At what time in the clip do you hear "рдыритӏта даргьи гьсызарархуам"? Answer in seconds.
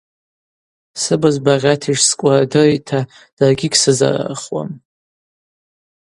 2.43-4.69